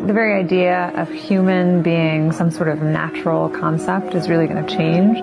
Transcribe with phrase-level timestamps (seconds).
[0.00, 4.76] the very idea of human being some sort of natural concept is really going to
[4.76, 5.18] change.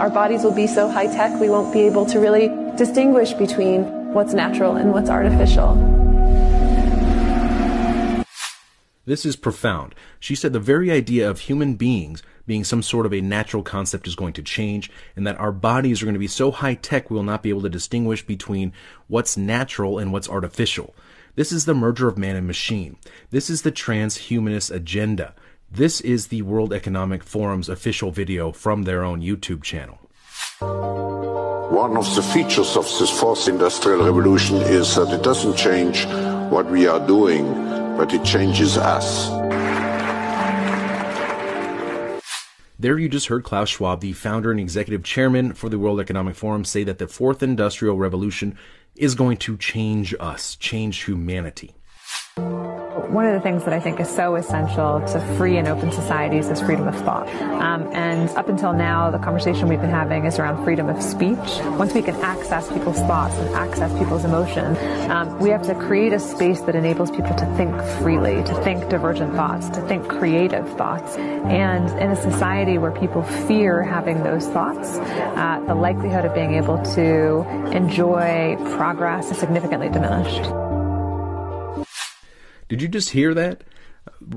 [0.00, 3.82] Our bodies will be so high tech, we won't be able to really distinguish between
[4.14, 5.74] what's natural and what's artificial.
[9.04, 9.94] This is profound.
[10.18, 14.06] She said the very idea of human beings being some sort of a natural concept
[14.06, 17.10] is going to change, and that our bodies are going to be so high tech
[17.10, 18.72] we will not be able to distinguish between
[19.06, 20.94] what's natural and what's artificial.
[21.34, 22.96] This is the merger of man and machine.
[23.30, 25.34] This is the transhumanist agenda.
[25.70, 29.98] This is the World Economic Forum's official video from their own YouTube channel.
[30.60, 36.06] One of the features of this fourth industrial revolution is that it doesn't change
[36.50, 37.44] what we are doing,
[37.96, 39.28] but it changes us.
[42.80, 46.36] There you just heard Klaus Schwab, the founder and executive chairman for the World Economic
[46.36, 48.56] Forum, say that the fourth industrial revolution
[48.98, 51.74] is going to change us, change humanity.
[52.38, 56.48] One of the things that I think is so essential to free and open societies
[56.48, 57.28] is freedom of thought.
[57.62, 61.38] Um, and up until now, the conversation we've been having is around freedom of speech.
[61.78, 64.76] Once we can access people's thoughts and access people's emotion,
[65.10, 68.88] um, we have to create a space that enables people to think freely, to think
[68.90, 71.16] divergent thoughts, to think creative thoughts.
[71.16, 76.54] And in a society where people fear having those thoughts, uh, the likelihood of being
[76.54, 77.42] able to
[77.74, 80.67] enjoy progress is significantly diminished.
[82.68, 83.64] Did you just hear that?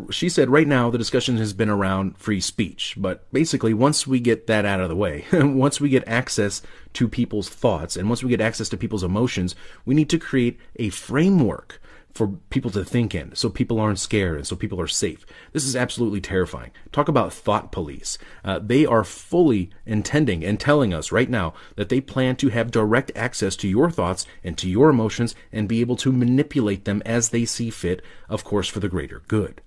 [0.10, 4.20] She said right now the discussion has been around free speech, but basically once we
[4.20, 6.62] get that out of the way, once we get access
[6.94, 10.60] to people's thoughts and once we get access to people's emotions, we need to create
[10.78, 11.82] a framework
[12.14, 15.26] for people to think in so people aren't scared and so people are safe.
[15.54, 16.72] This is absolutely terrifying.
[16.92, 18.18] Talk about thought police.
[18.44, 22.72] Uh, they are fully intending and telling us right now that they plan to have
[22.72, 27.02] direct access to your thoughts and to your emotions and be able to manipulate them
[27.06, 29.62] as they see fit, of course, for the greater good.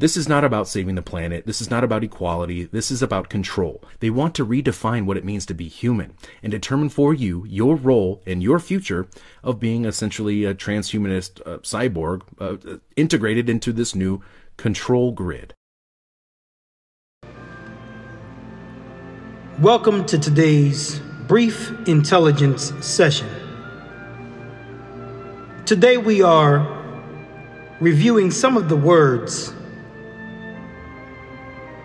[0.00, 1.44] This is not about saving the planet.
[1.44, 2.66] This is not about equality.
[2.66, 3.82] This is about control.
[3.98, 7.74] They want to redefine what it means to be human and determine for you your
[7.74, 9.08] role and your future
[9.42, 14.22] of being essentially a transhumanist uh, cyborg uh, integrated into this new
[14.56, 15.52] control grid.
[19.58, 23.28] Welcome to today's brief intelligence session.
[25.66, 26.64] Today we are
[27.80, 29.54] reviewing some of the words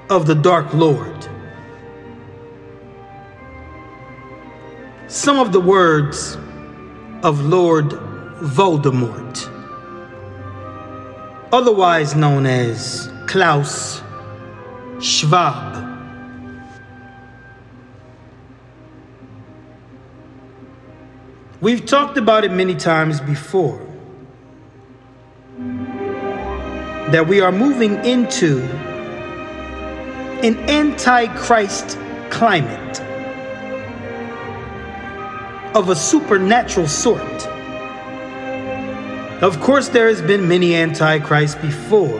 [0.09, 1.27] of the Dark Lord.
[5.07, 6.35] Some of the words
[7.23, 7.89] of Lord
[8.41, 9.49] Voldemort,
[11.51, 14.01] otherwise known as Klaus
[14.99, 15.81] Schwab.
[21.61, 23.79] We've talked about it many times before
[27.11, 28.67] that we are moving into
[30.43, 31.97] an antichrist
[32.29, 32.99] climate
[35.73, 37.47] of a supernatural sort.
[39.41, 42.19] Of course, there has been many antichrists before,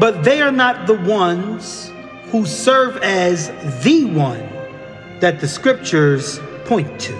[0.00, 1.92] but they are not the ones
[2.30, 3.48] who serve as
[3.84, 4.44] the one
[5.20, 7.14] that the scriptures point to.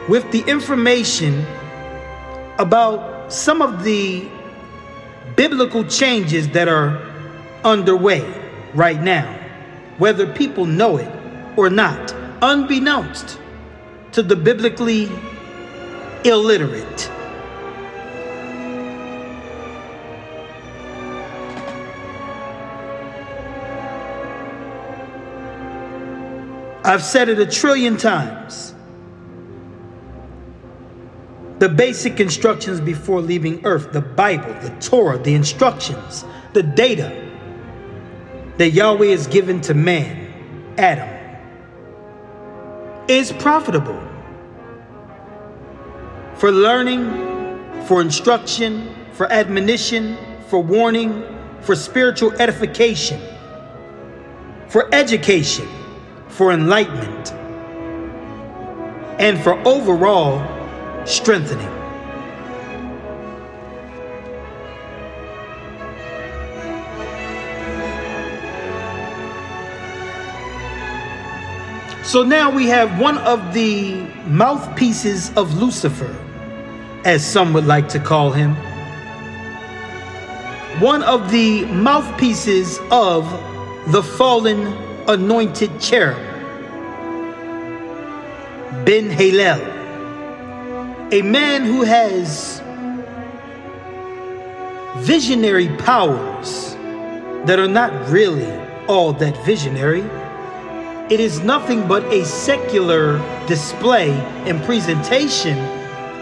[0.09, 1.45] with the information
[2.59, 4.27] about some of the
[5.37, 7.01] biblical changes that are
[7.63, 8.25] underway
[8.73, 9.43] right now
[9.97, 11.11] whether people know it
[11.57, 13.39] or not, unbeknownst
[14.11, 15.09] to the biblically
[16.23, 17.11] illiterate.
[26.83, 28.75] I've said it a trillion times.
[31.57, 37.24] The basic instructions before leaving earth, the Bible, the Torah, the instructions, the data
[38.57, 41.09] that Yahweh has given to man, Adam,
[43.07, 44.01] is profitable
[46.35, 50.17] for learning, for instruction, for admonition,
[50.47, 51.23] for warning,
[51.61, 53.19] for spiritual edification,
[54.67, 55.67] for education,
[56.27, 57.31] for enlightenment,
[59.19, 60.43] and for overall
[61.05, 61.84] strengthening.
[72.05, 73.95] So now we have one of the
[74.27, 76.15] mouthpieces of Lucifer,
[77.03, 78.55] as some would like to call him.
[80.79, 83.23] One of the mouthpieces of
[83.91, 84.67] the fallen
[85.07, 86.21] anointed cherub,
[88.85, 89.61] Ben Halel,
[91.11, 92.61] a man who has
[94.97, 96.75] visionary powers
[97.47, 98.51] that are not really
[98.87, 100.03] all that visionary.
[101.07, 104.09] It is nothing but a secular display
[104.47, 105.55] and presentation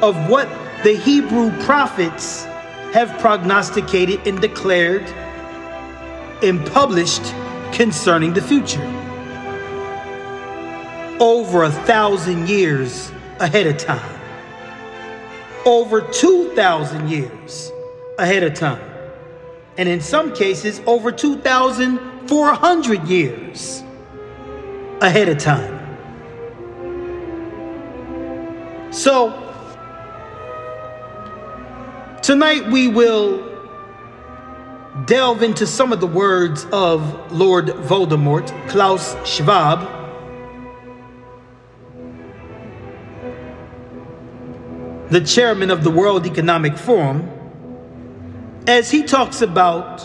[0.03, 0.49] of what
[0.83, 2.43] the Hebrew prophets
[2.91, 5.03] have prognosticated and declared
[6.43, 7.23] and published
[7.71, 8.83] concerning the future.
[11.17, 13.09] Over a thousand years
[13.39, 14.19] ahead of time.
[15.65, 17.71] Over 2,000 years
[18.19, 18.83] ahead of time.
[19.77, 23.83] And in some cases, over 2,400 years
[25.03, 25.81] ahead of time.
[28.93, 29.33] So,
[32.21, 33.51] tonight we will
[35.05, 39.89] delve into some of the words of Lord Voldemort, Klaus Schwab.
[45.09, 47.29] The chairman of the World Economic Forum,
[48.67, 50.01] as he talks about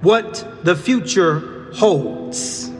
[0.00, 2.71] what the future holds.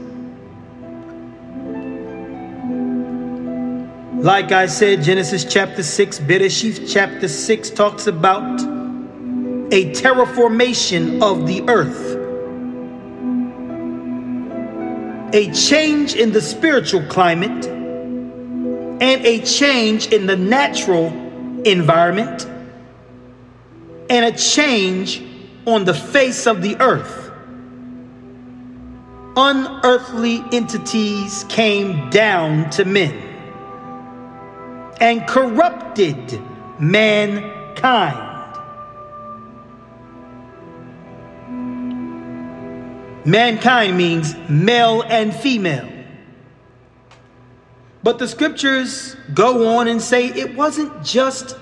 [4.23, 8.61] Like I said, Genesis chapter 6, Bereshith chapter 6 talks about
[9.73, 12.15] a terraformation of the earth,
[15.35, 21.07] a change in the spiritual climate, and a change in the natural
[21.65, 22.47] environment,
[24.09, 25.21] and a change
[25.67, 27.33] on the face of the earth.
[29.37, 33.32] Unearthly entities came down to men
[35.03, 36.41] and corrupted
[36.79, 38.29] mankind.
[43.25, 45.89] Mankind means male and female.
[48.05, 51.57] But the scriptures go on and say it wasn't just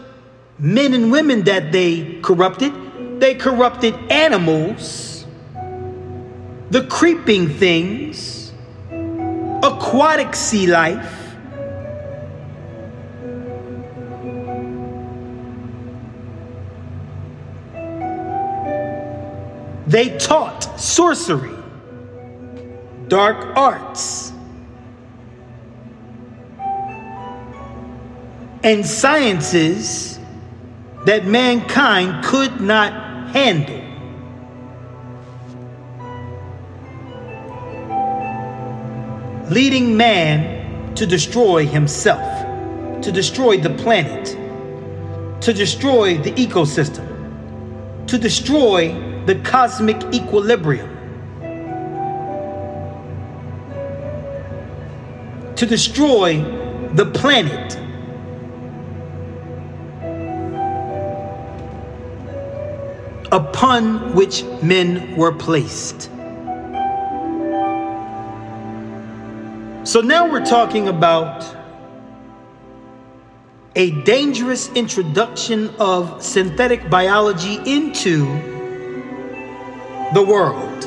[0.58, 5.24] men and women that they corrupted, they corrupted animals,
[6.68, 8.52] the creeping things,
[9.62, 11.19] aquatic sea life,
[19.90, 21.50] They taught sorcery,
[23.08, 24.32] dark arts,
[28.62, 30.20] and sciences
[31.06, 32.92] that mankind could not
[33.34, 33.82] handle.
[39.50, 44.36] Leading man to destroy himself, to destroy the planet,
[45.42, 50.96] to destroy the ecosystem, to destroy the cosmic equilibrium.
[55.56, 56.40] To destroy
[56.94, 57.76] the planet.
[63.32, 66.10] Upon which men were placed.
[69.84, 71.56] So now we're talking about
[73.76, 78.59] a dangerous introduction of synthetic biology into
[80.12, 80.84] the world.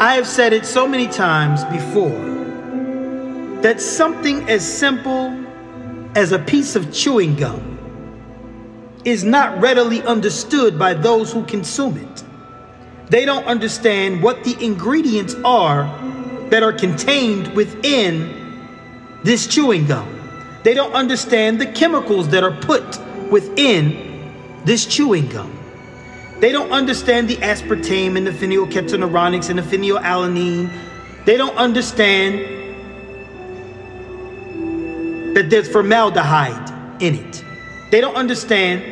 [0.00, 2.30] I have said it so many times before
[3.62, 5.46] that something as simple
[6.16, 7.78] as a piece of chewing gum
[9.04, 12.24] is not readily understood by those who consume it.
[13.10, 15.84] They don't understand what the ingredients are
[16.50, 18.66] that are contained within
[19.22, 20.08] this chewing gum.
[20.64, 22.98] They don't understand the chemicals that are put
[23.30, 24.32] within
[24.64, 25.59] this chewing gum.
[26.40, 30.70] They don't understand the aspartame and the phenylketonuronics and the phenylalanine.
[31.26, 32.38] They don't understand
[35.36, 37.44] that there's formaldehyde in it.
[37.90, 38.82] They don't understand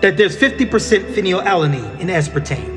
[0.00, 0.68] that there's 50%
[1.14, 2.72] phenylalanine in aspartame.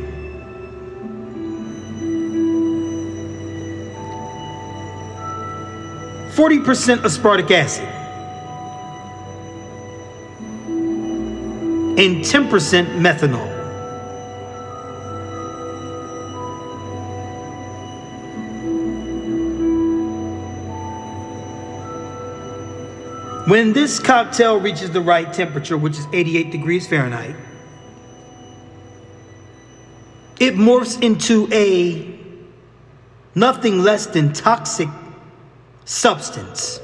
[6.34, 8.07] Forty percent aspartic acid.
[11.98, 13.58] And 10% methanol.
[23.48, 27.36] When this cocktail reaches the right temperature, which is 88 degrees Fahrenheit,
[30.40, 32.20] it morphs into a
[33.34, 34.90] nothing less than toxic
[35.86, 36.80] substance.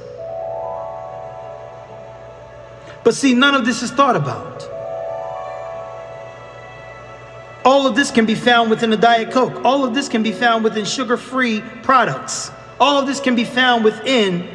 [3.04, 4.73] But see, none of this is thought about.
[7.64, 9.64] All of this can be found within a Diet Coke.
[9.64, 12.50] All of this can be found within sugar free products.
[12.78, 14.46] All of this can be found within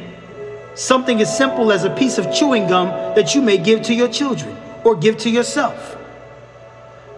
[0.76, 2.86] something as simple as a piece of chewing gum
[3.16, 5.96] that you may give to your children or give to yourself.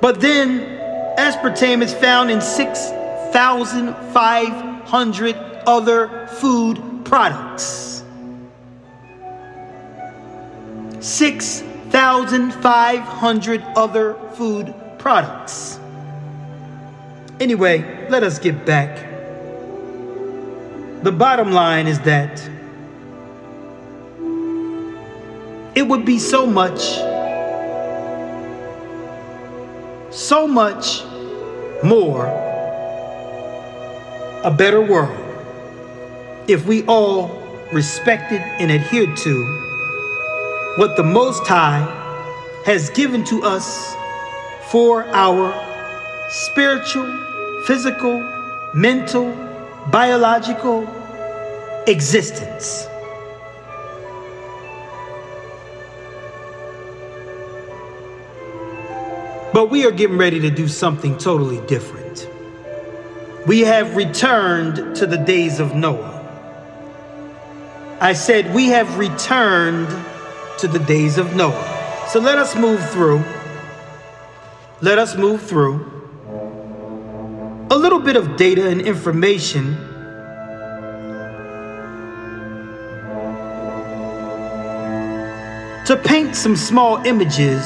[0.01, 0.61] But then,
[1.19, 8.03] aspartame is found in 6,500 other food products.
[11.01, 15.79] 6,500 other food products.
[17.43, 19.05] Anyway, let us get back.
[21.03, 22.41] The bottom line is that
[25.75, 26.79] it would be so much,
[30.15, 31.03] so much
[31.83, 32.27] more
[34.45, 35.19] a better world
[36.47, 39.45] if we all respected and adhered to
[40.77, 41.83] what the Most High
[42.65, 43.97] has given to us
[44.71, 45.53] for our
[46.31, 47.32] spiritual
[47.64, 48.21] physical,
[48.75, 49.31] mental,
[49.90, 50.83] biological
[51.87, 52.87] existence.
[59.52, 62.28] But we are getting ready to do something totally different.
[63.47, 66.19] We have returned to the days of Noah.
[68.00, 69.88] I said, we have returned
[70.59, 72.07] to the days of Noah.
[72.09, 73.23] So let us move through.
[74.81, 76.02] Let us move through
[77.73, 79.75] a little bit of data and information
[85.87, 87.62] to paint some small images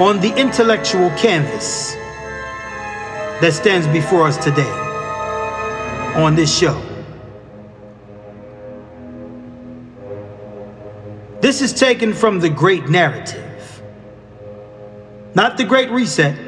[0.00, 1.92] on the intellectual canvas
[3.42, 4.62] that stands before us today
[6.16, 6.82] on this show.
[11.42, 13.82] This is taken from the Great Narrative,
[15.34, 16.45] not the Great Reset,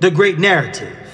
[0.00, 1.06] the great narrative.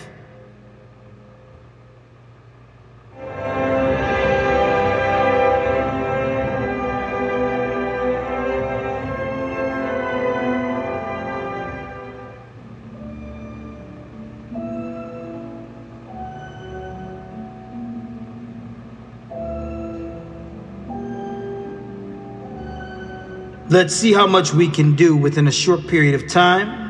[23.72, 26.81] Let's see how much we can do within a short period of time.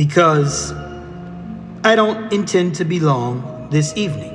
[0.00, 0.72] Because
[1.84, 4.32] I don't intend to be long this evening.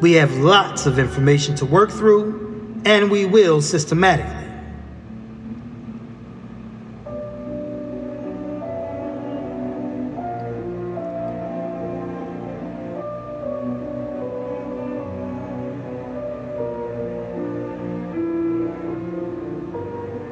[0.00, 4.46] We have lots of information to work through, and we will systematically.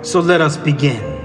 [0.03, 1.16] So let us begin.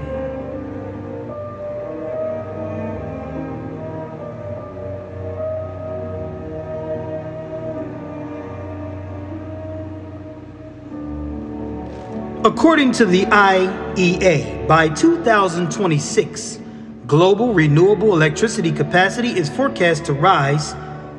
[12.52, 16.60] According to the IEA, by 2026,
[17.06, 20.74] global renewable electricity capacity is forecast to rise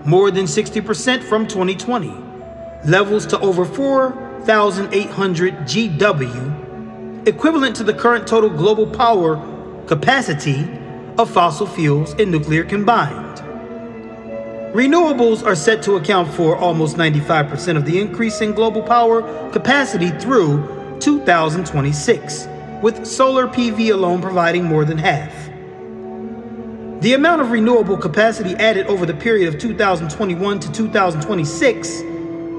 [0.05, 2.13] more than 60% from 2020,
[2.85, 9.41] levels to over 4,800 GW, equivalent to the current total global power
[9.87, 10.69] capacity
[11.17, 13.39] of fossil fuels and nuclear combined.
[14.73, 20.09] Renewables are set to account for almost 95% of the increase in global power capacity
[20.09, 20.72] through
[21.03, 22.47] 2026,
[22.81, 25.31] with solar PV alone providing more than half.
[27.01, 31.89] The amount of renewable capacity added over the period of 2021 to 2026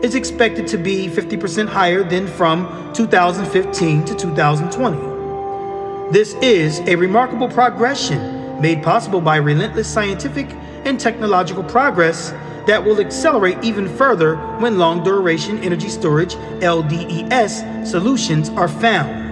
[0.04, 6.12] is expected to be 50% higher than from 2015 to 2020.
[6.12, 10.50] This is a remarkable progression made possible by relentless scientific
[10.84, 12.34] and technological progress
[12.66, 19.24] that will accelerate even further when long duration energy storage LDES solutions are found.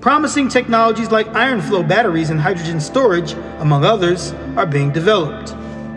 [0.00, 5.50] Promising technologies like iron flow batteries and hydrogen storage, among others, are being developed.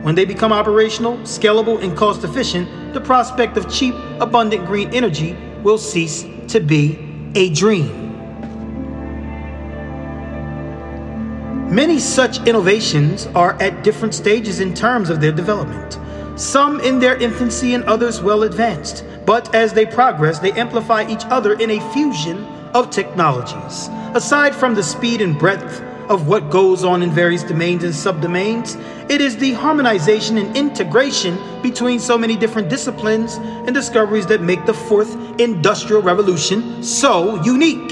[0.04, 5.38] When they become operational, scalable, and cost efficient, the prospect of cheap, abundant green energy
[5.64, 7.00] will cease to be
[7.36, 8.04] a dream.
[11.74, 15.98] Many such innovations are at different stages in terms of their development.
[16.36, 19.06] Some in their infancy and others well advanced.
[19.26, 23.90] But as they progress, they amplify each other in a fusion of technologies.
[24.16, 28.78] Aside from the speed and breadth of what goes on in various domains and subdomains,
[29.10, 34.66] it is the harmonization and integration between so many different disciplines and discoveries that make
[34.66, 37.90] the fourth industrial revolution so unique.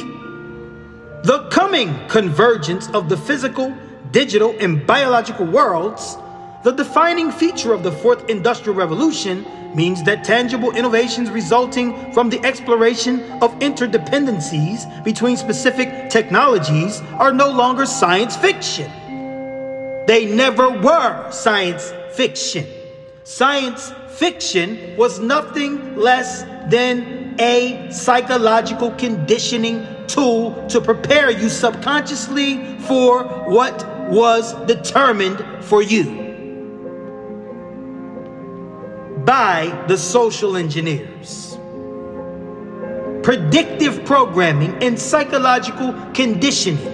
[1.23, 3.73] The coming convergence of the physical,
[4.11, 6.17] digital, and biological worlds,
[6.63, 12.39] the defining feature of the fourth industrial revolution, means that tangible innovations resulting from the
[12.45, 18.91] exploration of interdependencies between specific technologies are no longer science fiction.
[20.07, 22.67] They never were science fiction.
[23.23, 33.23] Science fiction was nothing less than a psychological conditioning tool to prepare you subconsciously for
[33.23, 36.20] what was determined for you
[39.31, 41.57] by the social engineers.
[43.23, 46.85] Predictive programming and psychological conditioning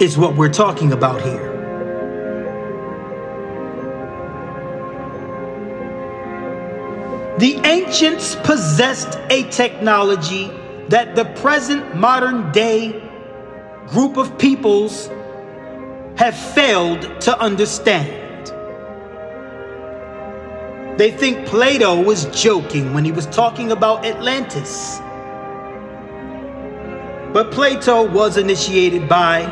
[0.00, 1.48] is what we're talking about here.
[7.40, 10.50] The ancients possessed a technology
[10.88, 13.06] that the present modern day
[13.88, 15.10] group of peoples
[16.20, 18.46] have failed to understand.
[20.98, 24.98] They think Plato was joking when he was talking about Atlantis.
[27.32, 29.44] But Plato was initiated by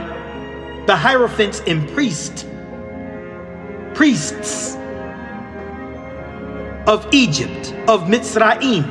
[0.86, 2.46] the Hierophants and priest,
[3.94, 4.74] priests
[6.86, 8.84] of Egypt, of Mitzrayim,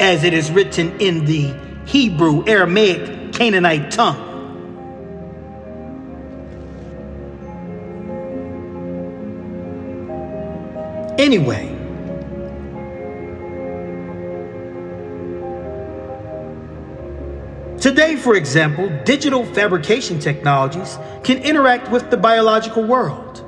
[0.00, 1.54] as it is written in the
[1.84, 4.33] Hebrew, Aramaic, Canaanite tongue.
[11.18, 11.70] Anyway,
[17.84, 23.44] Today, for example, digital fabrication technologies can interact with the biological world.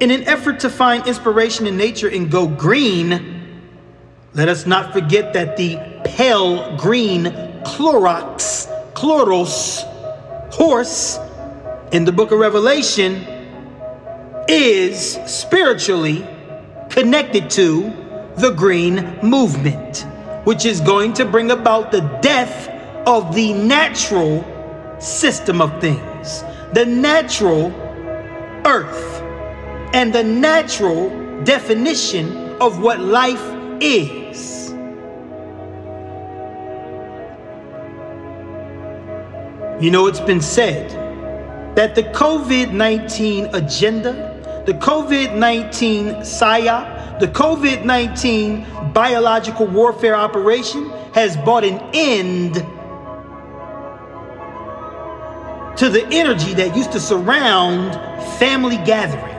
[0.00, 3.62] In an effort to find inspiration in nature and go green,
[4.34, 7.26] let us not forget that the pale green
[7.64, 9.84] Clorox, chloros,
[10.52, 11.20] horse
[11.92, 13.24] in the book of Revelation
[14.48, 16.26] is spiritually
[16.96, 17.92] connected to
[18.38, 20.06] the green movement,
[20.44, 22.68] which is going to bring about the death
[23.06, 24.42] of the natural
[24.98, 27.70] system of things, the natural
[28.64, 29.20] earth,
[29.92, 31.10] and the natural
[31.44, 33.44] definition of what life
[33.82, 34.70] is.
[39.84, 40.90] You know, it's been said
[41.76, 44.35] that the COVID 19 agenda
[44.66, 52.54] the COVID 19 PSYOP, the COVID 19 biological warfare operation has brought an end
[55.76, 57.94] to the energy that used to surround
[58.38, 59.34] family gathering.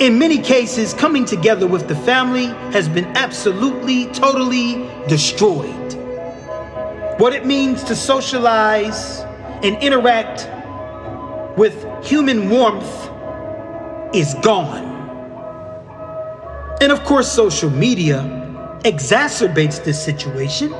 [0.00, 5.94] In many cases, coming together with the family has been absolutely, totally destroyed.
[7.18, 9.20] What it means to socialize
[9.64, 10.48] and interact
[11.56, 13.10] with human warmth
[14.14, 14.90] is gone.
[16.80, 18.20] And of course, social media
[18.84, 20.70] exacerbates this situation.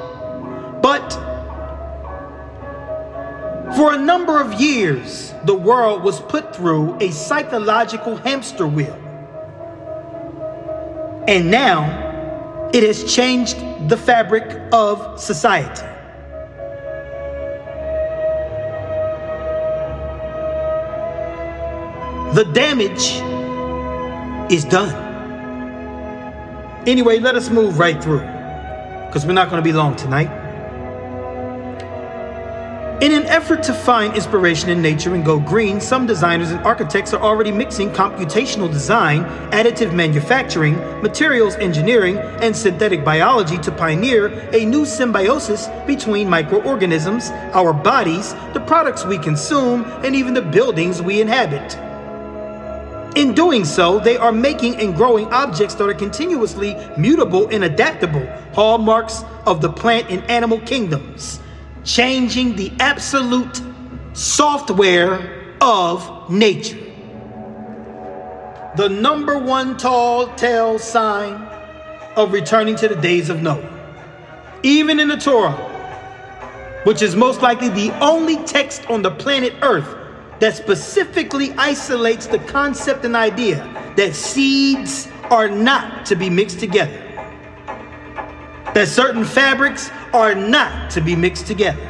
[0.82, 1.10] But
[3.76, 8.98] for a number of years, the world was put through a psychological hamster wheel.
[11.28, 13.56] And now it has changed
[13.88, 15.91] the fabric of society.
[22.34, 23.20] The damage
[24.50, 24.94] is done.
[26.86, 28.20] Anyway, let us move right through
[29.06, 30.30] because we're not going to be long tonight.
[33.02, 37.12] In an effort to find inspiration in nature and go green, some designers and architects
[37.12, 44.64] are already mixing computational design, additive manufacturing, materials engineering, and synthetic biology to pioneer a
[44.64, 51.20] new symbiosis between microorganisms, our bodies, the products we consume, and even the buildings we
[51.20, 51.91] inhabit.
[53.14, 58.26] In doing so, they are making and growing objects that are continuously mutable and adaptable,
[58.54, 61.38] hallmarks of the plant and animal kingdoms,
[61.84, 63.60] changing the absolute
[64.14, 66.78] software of nature.
[68.76, 71.34] The number one tall tale sign
[72.16, 73.68] of returning to the days of Noah.
[74.62, 75.52] Even in the Torah,
[76.84, 80.01] which is most likely the only text on the planet Earth
[80.42, 83.58] that specifically isolates the concept and idea
[83.96, 87.00] that seeds are not to be mixed together,
[88.74, 91.80] that certain fabrics are not to be mixed together.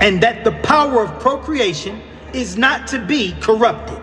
[0.00, 2.00] And that the power of procreation
[2.32, 3.98] is not to be corrupted,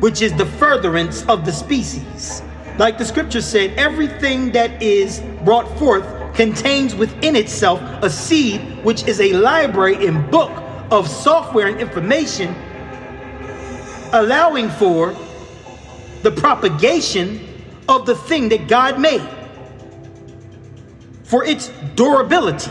[0.00, 2.42] which is the furtherance of the species.
[2.78, 9.04] Like the scripture said, everything that is brought forth contains within itself a seed, which
[9.06, 10.50] is a library and book
[10.90, 12.54] of software and information,
[14.12, 15.14] allowing for
[16.22, 17.46] the propagation
[17.88, 19.28] of the thing that God made
[21.24, 22.70] for its durability,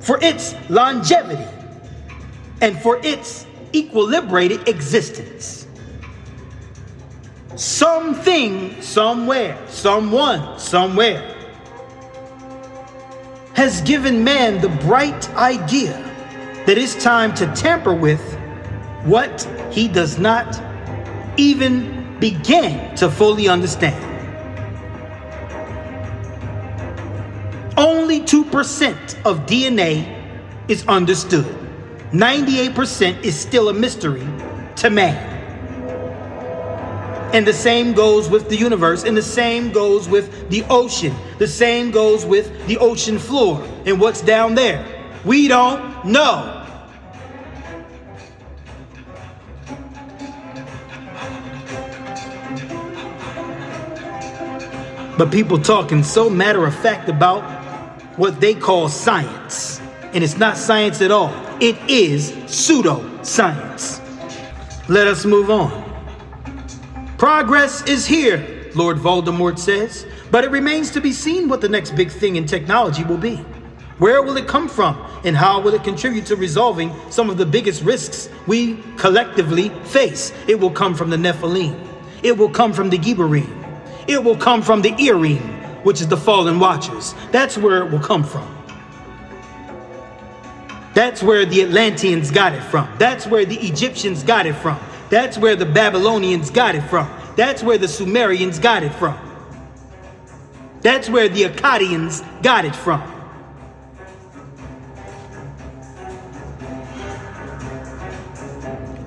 [0.00, 1.46] for its longevity,
[2.60, 5.59] and for its equilibrated existence.
[7.56, 11.36] Something, somewhere, someone, somewhere
[13.54, 15.92] has given man the bright idea
[16.66, 18.22] that it's time to tamper with
[19.04, 20.62] what he does not
[21.36, 24.06] even begin to fully understand.
[27.76, 30.06] Only 2% of DNA
[30.68, 31.46] is understood.
[32.12, 34.26] 98% is still a mystery
[34.76, 35.29] to man.
[37.32, 41.14] And the same goes with the universe, and the same goes with the ocean.
[41.38, 44.84] The same goes with the ocean floor and what's down there.
[45.24, 46.56] We don't know.
[55.16, 57.42] But people talking so matter of fact about
[58.18, 59.78] what they call science.
[60.14, 64.00] And it's not science at all, it is pseudoscience.
[64.88, 65.89] Let us move on.
[67.20, 71.94] Progress is here, Lord Voldemort says, but it remains to be seen what the next
[71.94, 73.36] big thing in technology will be.
[73.98, 77.44] Where will it come from, and how will it contribute to resolving some of the
[77.44, 80.32] biggest risks we collectively face?
[80.48, 81.78] It will come from the Nephilim.
[82.22, 83.54] It will come from the Gibborim.
[84.08, 87.14] It will come from the Erim, which is the fallen watchers.
[87.32, 88.48] That's where it will come from.
[90.94, 92.88] That's where the Atlanteans got it from.
[92.96, 94.80] That's where the Egyptians got it from.
[95.10, 97.10] That's where the Babylonians got it from.
[97.36, 99.18] That's where the Sumerians got it from.
[100.82, 103.02] That's where the Akkadians got it from.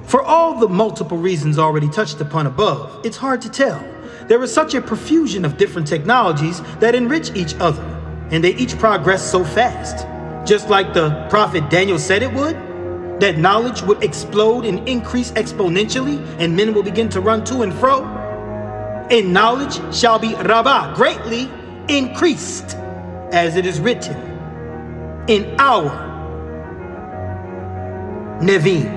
[0.06, 3.84] For all the multiple reasons already touched upon above, it's hard to tell.
[4.28, 7.82] There is such a profusion of different technologies that enrich each other,
[8.30, 10.06] and they each progress so fast.
[10.48, 12.56] Just like the prophet Daniel said it would,
[13.24, 17.74] that knowledge would explode and increase exponentially, and men will begin to run to and
[17.74, 18.04] fro.
[19.10, 21.50] And knowledge shall be rabbah, greatly
[21.88, 22.76] increased,
[23.32, 24.18] as it is written
[25.30, 26.12] in our
[28.42, 28.92] Nevim.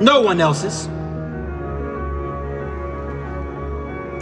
[0.00, 0.86] No one else's.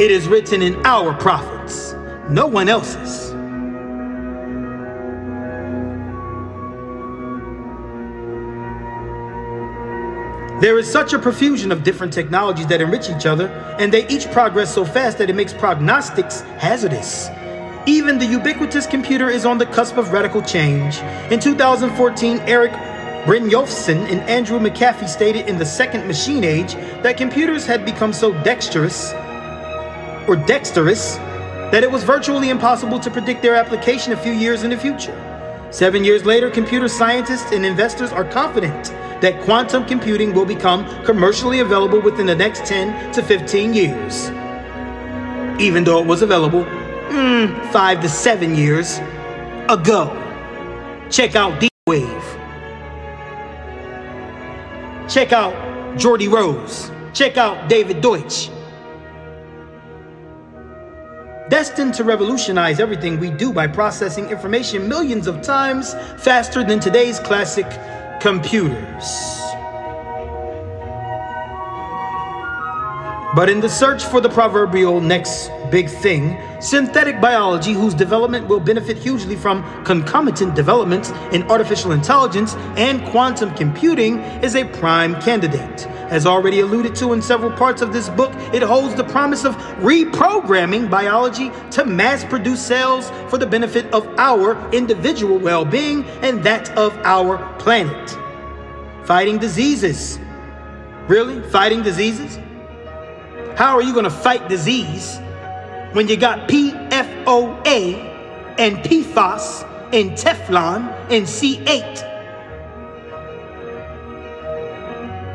[0.00, 1.92] It is written in our prophets,
[2.30, 3.35] no one else's.
[10.58, 14.30] There is such a profusion of different technologies that enrich each other, and they each
[14.30, 17.28] progress so fast that it makes prognostics hazardous.
[17.84, 20.96] Even the ubiquitous computer is on the cusp of radical change.
[21.30, 22.72] In 2014, Eric
[23.26, 28.32] Brynjolfsson and Andrew McAfee stated in the second machine age that computers had become so
[28.42, 29.12] dexterous
[30.26, 31.16] or dexterous
[31.70, 35.14] that it was virtually impossible to predict their application a few years in the future.
[35.70, 41.60] Seven years later, computer scientists and investors are confident that quantum computing will become commercially
[41.60, 44.28] available within the next 10 to 15 years.
[45.60, 48.98] Even though it was available mm, five to seven years
[49.68, 50.10] ago.
[51.10, 52.36] Check out D Wave.
[55.08, 55.54] Check out
[55.96, 56.90] Geordie Rose.
[57.14, 58.50] Check out David Deutsch.
[61.48, 67.20] Destined to revolutionize everything we do by processing information millions of times faster than today's
[67.20, 67.66] classic
[68.26, 69.45] computers.
[73.36, 78.60] But in the search for the proverbial next big thing, synthetic biology, whose development will
[78.60, 85.86] benefit hugely from concomitant developments in artificial intelligence and quantum computing, is a prime candidate.
[86.08, 89.54] As already alluded to in several parts of this book, it holds the promise of
[89.82, 96.42] reprogramming biology to mass produce cells for the benefit of our individual well being and
[96.42, 98.16] that of our planet.
[99.04, 100.18] Fighting diseases,
[101.08, 101.40] Really?
[101.50, 102.36] Fighting diseases?
[103.56, 105.18] How are you going to fight disease
[105.92, 107.94] when you got PFOA
[108.58, 109.62] and PFAS
[109.94, 112.02] and Teflon and C8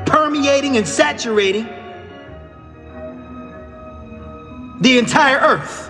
[0.05, 1.67] permeating and saturating
[4.81, 5.89] the entire earth?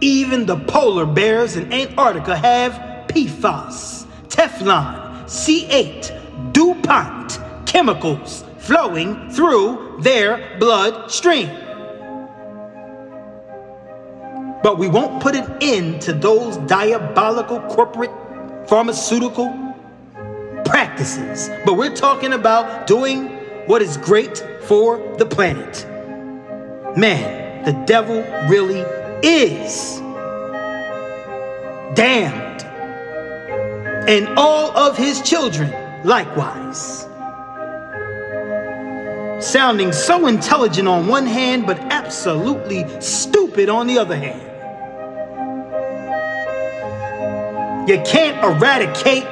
[0.00, 2.72] Even the polar bears in Antarctica have
[3.08, 11.48] PFAS, Teflon, C8, DuPont chemicals flowing through their bloodstream.
[14.62, 18.10] But we won't put an end to those diabolical corporate
[18.68, 19.74] pharmaceutical
[20.64, 21.50] practices.
[21.64, 23.28] But we're talking about doing
[23.66, 25.86] what is great for the planet.
[26.96, 28.84] Man, the devil really
[29.22, 29.98] is
[31.94, 32.62] damned.
[34.08, 35.72] And all of his children
[36.04, 37.06] likewise.
[39.40, 44.40] Sounding so intelligent on one hand, but absolutely stupid on the other hand.
[47.88, 49.24] You can't eradicate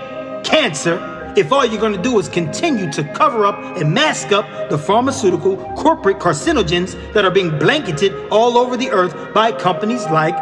[0.45, 4.71] cancer if all you're going to do is continue to cover up and mask up
[4.71, 10.35] the pharmaceutical corporate carcinogens that are being blanketed all over the earth by companies like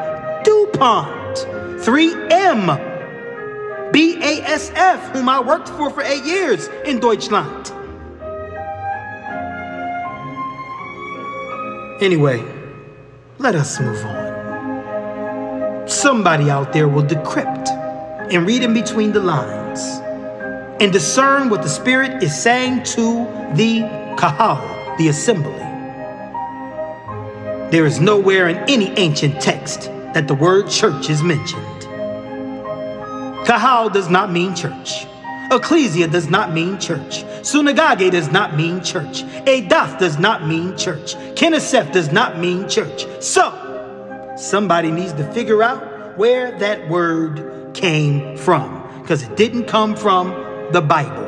[0.44, 1.36] DuPont,
[1.84, 2.96] 3M,
[3.92, 7.75] BASF, whom I worked for for eight years in Deutschland.
[12.00, 12.44] Anyway,
[13.38, 15.88] let us move on.
[15.88, 17.70] Somebody out there will decrypt
[18.30, 19.80] and read in between the lines
[20.78, 23.80] and discern what the Spirit is saying to the
[24.18, 24.60] Kahal,
[24.98, 25.52] the assembly.
[27.70, 31.62] There is nowhere in any ancient text that the word church is mentioned.
[33.46, 35.06] Kahal does not mean church.
[35.50, 37.24] Ecclesia does not mean church.
[37.42, 39.22] Synagogue does not mean church.
[39.46, 41.14] Adath does not mean church.
[41.34, 43.06] Knesset does not mean church.
[43.22, 49.94] So, somebody needs to figure out where that word came from because it didn't come
[49.94, 50.30] from
[50.72, 51.25] the Bible.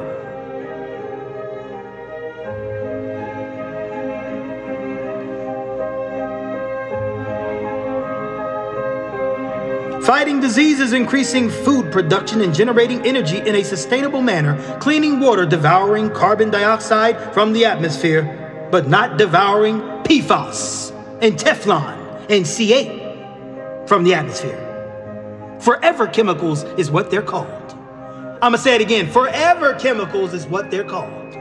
[10.09, 16.09] Fighting diseases, increasing food production, and generating energy in a sustainable manner, cleaning water, devouring
[16.13, 24.15] carbon dioxide from the atmosphere, but not devouring PFAS and Teflon and C8 from the
[24.15, 25.59] atmosphere.
[25.61, 27.75] Forever chemicals is what they're called.
[28.41, 29.11] I'm gonna say it again.
[29.11, 31.35] Forever chemicals is what they're called.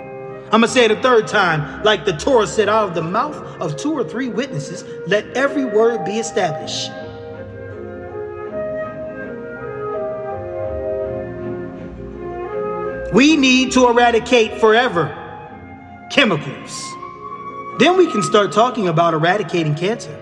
[0.52, 1.84] I'm gonna say it a third time.
[1.84, 5.64] Like the Torah said, out of the mouth of two or three witnesses, let every
[5.64, 6.92] word be established.
[13.14, 15.14] We need to eradicate forever
[16.12, 16.94] chemicals.
[17.80, 20.14] Then we can start talking about eradicating cancer.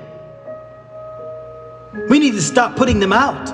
[2.09, 3.47] We need to stop putting them out.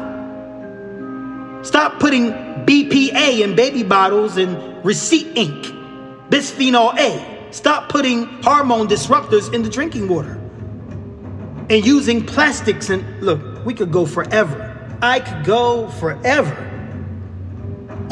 [1.65, 2.31] Stop putting
[2.65, 5.65] BPA in baby bottles and receipt ink,
[6.29, 7.53] bisphenol A.
[7.53, 10.39] Stop putting hormone disruptors in the drinking water
[11.69, 12.89] and using plastics.
[12.89, 14.67] And look, we could go forever.
[15.01, 16.70] I could go forever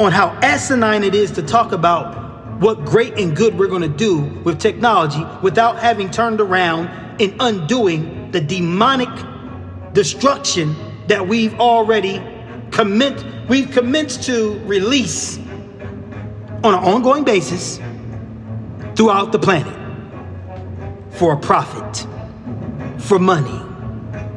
[0.00, 3.88] on how asinine it is to talk about what great and good we're going to
[3.88, 6.88] do with technology without having turned around
[7.20, 9.08] and undoing the demonic
[9.92, 10.74] destruction
[11.06, 12.22] that we've already
[12.70, 15.38] commit, we've commenced to release
[16.62, 17.78] on an ongoing basis
[18.94, 19.76] throughout the planet
[21.10, 22.06] for a profit,
[22.98, 23.60] for money,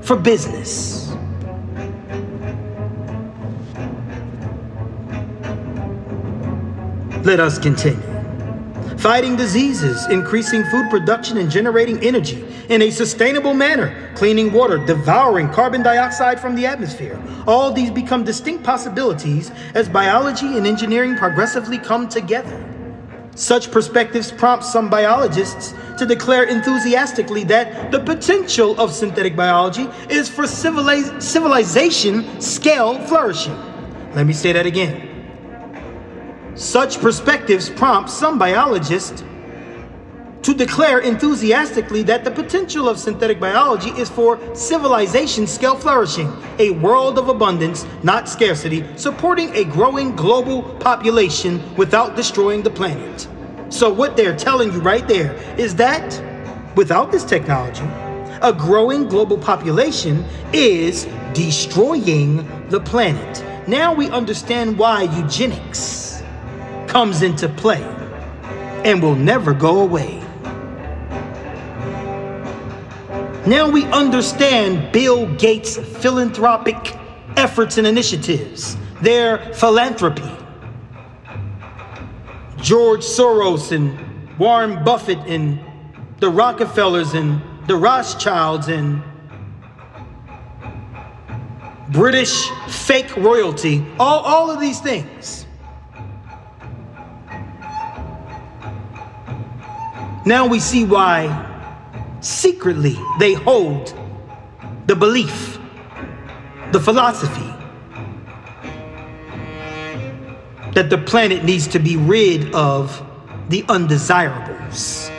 [0.01, 1.12] for business.
[7.23, 8.01] Let us continue.
[8.97, 15.49] Fighting diseases, increasing food production, and generating energy in a sustainable manner, cleaning water, devouring
[15.49, 17.17] carbon dioxide from the atmosphere.
[17.47, 22.61] All these become distinct possibilities as biology and engineering progressively come together.
[23.35, 30.27] Such perspectives prompt some biologists to declare enthusiastically that the potential of synthetic biology is
[30.27, 33.55] for civiliz- civilization scale flourishing.
[34.13, 35.12] Let me say that again.
[36.55, 39.23] Such perspectives prompt some biologists
[40.43, 46.69] to declare enthusiastically that the potential of synthetic biology is for civilization scale flourishing, a
[46.71, 53.27] world of abundance, not scarcity, supporting a growing global population without destroying the planet.
[53.69, 56.21] So, what they're telling you right there is that
[56.75, 57.85] without this technology,
[58.43, 63.43] a growing global population is destroying the planet.
[63.67, 66.02] Now we understand why eugenics
[66.93, 67.83] comes into play.
[68.85, 70.19] and will never go away.
[73.47, 76.75] Now we understand Bill Gates' philanthropic
[77.35, 80.29] efforts and initiatives, their philanthropy.
[82.57, 85.59] George Soros and Warren Buffett and
[86.19, 89.01] the Rockefellers and the Rothschilds and
[91.89, 95.45] British fake royalty, all, all of these things.
[100.25, 101.49] Now we see why
[102.21, 103.93] secretly they hold
[104.87, 105.59] the belief,
[106.71, 107.49] the philosophy
[110.73, 113.05] that the planet needs to be rid of
[113.49, 115.12] the undesirables.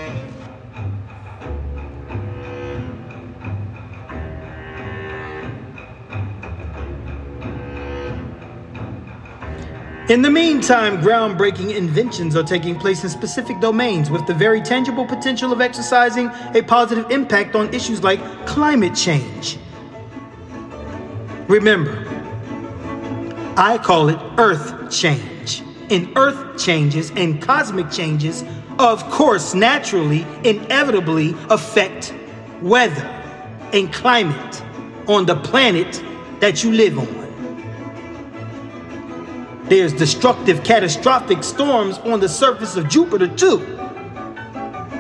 [10.11, 15.07] In the meantime, groundbreaking inventions are taking place in specific domains with the very tangible
[15.07, 19.57] potential of exercising a positive impact on issues like climate change.
[21.49, 22.07] Remember,
[23.57, 25.63] I call it earth change.
[25.89, 28.45] And earth changes and cosmic changes,
[28.79, 32.13] of course, naturally, inevitably affect
[32.61, 33.07] weather
[33.73, 34.63] and climate
[35.09, 36.05] on the planet
[36.41, 37.24] that you live on.
[39.67, 43.79] There's destructive, catastrophic storms on the surface of Jupiter, too.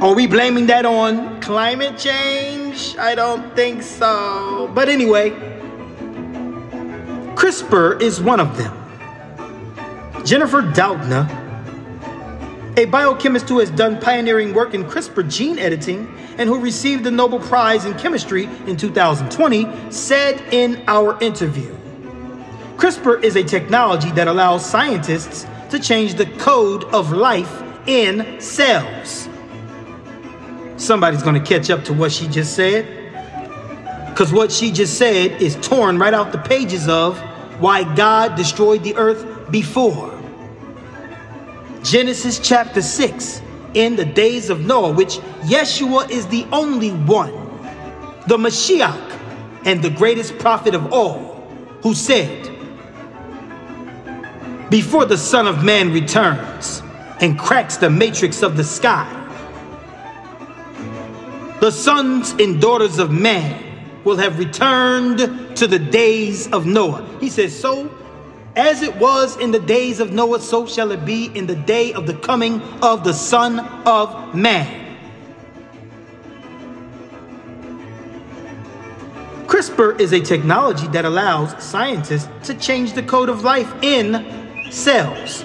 [0.00, 2.96] Are we blaming that on climate change?
[2.96, 4.70] I don't think so.
[4.74, 5.30] But anyway,
[7.34, 8.74] CRISPR is one of them.
[10.24, 11.28] Jennifer Doudna,
[12.78, 17.10] a biochemist who has done pioneering work in CRISPR gene editing and who received the
[17.10, 21.76] Nobel Prize in Chemistry in 2020, said in our interview
[22.76, 29.28] CRISPR is a technology that allows scientists to change the code of life in cells.
[30.76, 33.02] Somebody's going to catch up to what she just said.
[34.08, 37.18] Because what she just said is torn right out the pages of
[37.60, 40.10] why God destroyed the earth before.
[41.82, 43.42] Genesis chapter 6,
[43.74, 47.32] in the days of Noah, which Yeshua is the only one,
[48.26, 49.20] the Mashiach,
[49.64, 51.34] and the greatest prophet of all,
[51.82, 52.53] who said,
[54.70, 56.82] before the Son of Man returns
[57.20, 59.20] and cracks the matrix of the sky.
[61.60, 63.62] The sons and daughters of man
[64.04, 65.18] will have returned
[65.56, 67.08] to the days of Noah.
[67.20, 67.90] He says, So
[68.56, 71.92] as it was in the days of Noah, so shall it be in the day
[71.92, 74.82] of the coming of the Son of Man.
[79.46, 85.44] CRISPR is a technology that allows scientists to change the code of life in cells.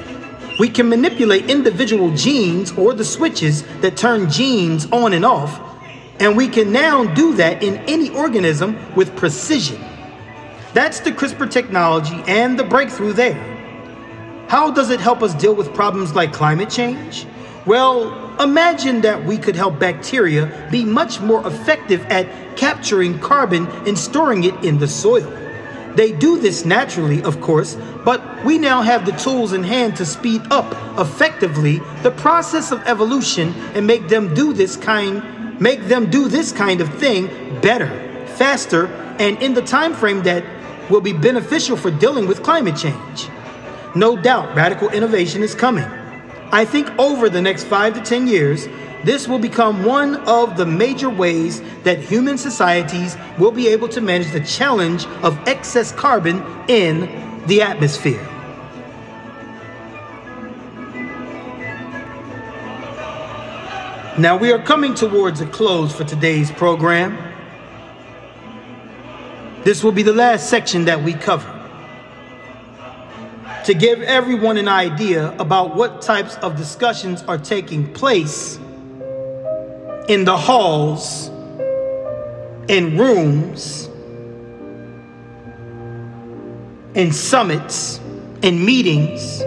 [0.60, 5.60] We can manipulate individual genes or the switches that turn genes on and off,
[6.20, 9.82] and we can now do that in any organism with precision.
[10.74, 13.42] That's the CRISPR technology and the breakthrough there.
[14.50, 17.26] How does it help us deal with problems like climate change?
[17.66, 23.98] Well, imagine that we could help bacteria be much more effective at capturing carbon and
[23.98, 25.32] storing it in the soil.
[26.00, 30.06] They do this naturally, of course, but we now have the tools in hand to
[30.06, 36.10] speed up effectively the process of evolution and make them do this kind make them
[36.10, 37.28] do this kind of thing
[37.60, 37.90] better,
[38.38, 38.86] faster,
[39.20, 40.46] and in the time frame that
[40.90, 43.28] will be beneficial for dealing with climate change.
[43.94, 45.84] No doubt radical innovation is coming.
[46.54, 48.70] I think over the next 5 to 10 years,
[49.04, 54.02] this will become one of the major ways that human societies will be able to
[54.02, 57.02] manage the challenge of excess carbon in
[57.48, 58.22] the atmosphere.
[64.18, 67.18] Now we are coming towards a close for today's program.
[69.64, 71.56] This will be the last section that we cover.
[73.64, 78.60] To give everyone an idea about what types of discussions are taking place
[80.10, 81.28] in the halls,
[82.68, 83.88] in rooms,
[86.96, 88.00] in summits,
[88.42, 89.42] in meetings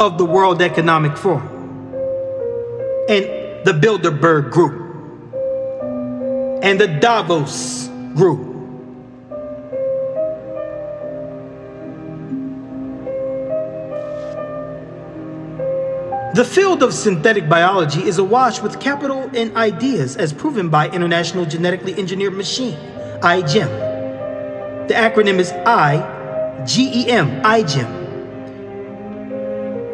[0.00, 1.46] of the World Economic Forum
[3.06, 3.26] and
[3.66, 4.80] the Bilderberg Group
[6.62, 8.51] and the Davos Group
[16.34, 21.44] The field of synthetic biology is awash with capital and ideas as proven by International
[21.44, 22.78] Genetically Engineered Machine,
[23.20, 24.88] IGEM.
[24.88, 28.02] The acronym is IGEM, IGEM.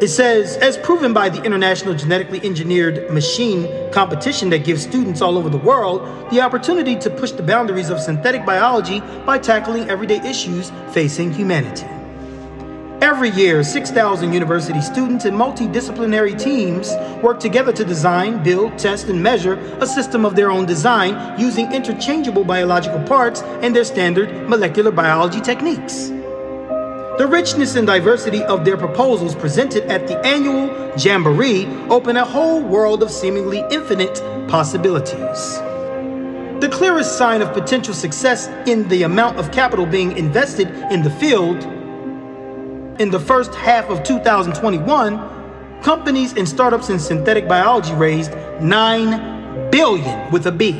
[0.01, 5.37] It says, as proven by the international genetically engineered machine competition that gives students all
[5.37, 10.21] over the world the opportunity to push the boundaries of synthetic biology by tackling everyday
[10.25, 11.98] issues facing humanity.
[13.01, 16.91] Every year, 6,000 university students and multidisciplinary teams
[17.23, 21.71] work together to design, build, test, and measure a system of their own design using
[21.71, 26.09] interchangeable biological parts and their standard molecular biology techniques.
[27.17, 32.61] The richness and diversity of their proposals presented at the annual Jamboree open a whole
[32.61, 35.59] world of seemingly infinite possibilities.
[36.59, 41.11] The clearest sign of potential success in the amount of capital being invested in the
[41.11, 41.78] field
[42.99, 50.31] in the first half of 2021, companies and startups in synthetic biology raised 9 billion
[50.31, 50.73] with a B.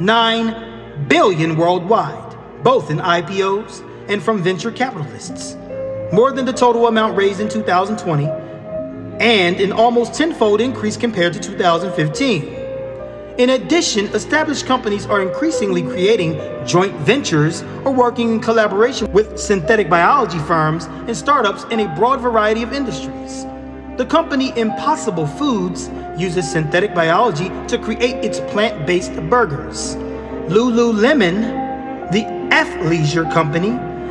[0.00, 5.56] 9 billion worldwide, both in IPOs and from venture capitalists.
[6.12, 8.26] More than the total amount raised in 2020
[9.20, 12.57] and an almost tenfold increase compared to 2015.
[13.38, 19.88] In addition, established companies are increasingly creating joint ventures or working in collaboration with synthetic
[19.88, 23.46] biology firms and startups in a broad variety of industries.
[23.96, 29.94] The company Impossible Foods uses synthetic biology to create its plant based burgers.
[30.50, 33.70] Lululemon, the athleisure company,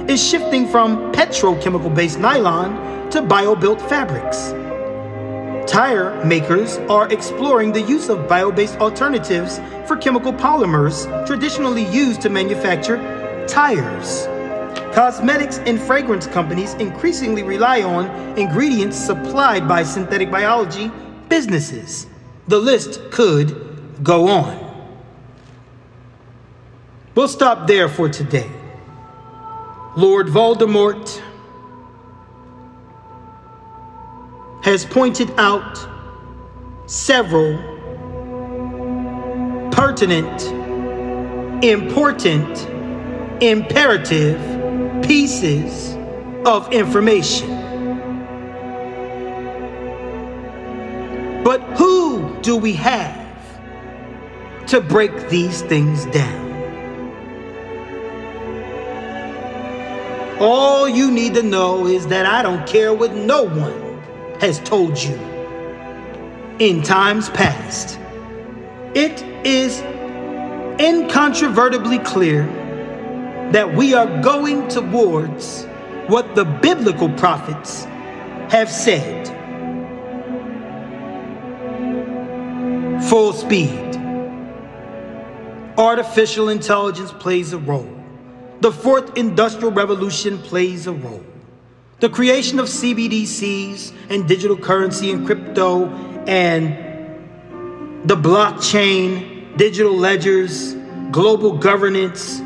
[0.10, 4.54] is shifting from petrochemical based nylon to bio built fabrics.
[5.68, 12.22] Tire makers are exploring the use of bio based alternatives for chemical polymers traditionally used
[12.22, 12.98] to manufacture
[13.48, 14.28] tires.
[14.96, 18.06] Cosmetics and fragrance companies increasingly rely on
[18.40, 20.90] ingredients supplied by synthetic biology
[21.28, 22.08] businesses.
[22.48, 24.64] The list could go on.
[27.14, 28.50] We'll stop there for today.
[29.98, 31.22] Lord Voldemort
[34.62, 35.78] has pointed out
[36.88, 37.58] several
[39.72, 40.44] pertinent,
[41.64, 42.68] important,
[43.42, 44.40] imperative
[45.04, 45.96] pieces
[46.46, 47.50] of information.
[51.44, 53.26] But who do we have
[54.68, 56.48] to break these things down?
[60.40, 63.87] All you need to know is that I don't care what no one
[64.40, 65.16] has told you
[66.60, 68.00] in times past.
[68.94, 69.80] It is
[70.80, 72.46] incontrovertibly clear
[73.52, 75.66] that we are going towards
[76.08, 77.86] what the biblical prophets
[78.52, 79.28] have said.
[83.10, 83.96] Full speed.
[85.78, 87.94] Artificial intelligence plays a role.
[88.62, 91.24] The fourth industrial revolution plays a role.
[92.00, 95.88] The creation of CBDCs and digital currency and crypto
[96.28, 100.76] and the blockchain, digital ledgers,
[101.12, 102.40] global governance,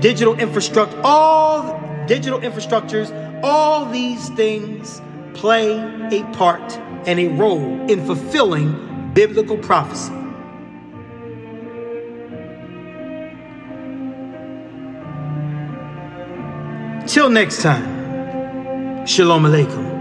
[0.00, 3.12] digital infrastructure, all digital infrastructures,
[3.44, 5.00] all these things
[5.32, 5.78] play
[6.10, 6.76] a part
[7.06, 10.12] and a role in fulfilling biblical prophecy.
[17.06, 17.97] Till next time.
[19.08, 19.97] Shalom Aleichem.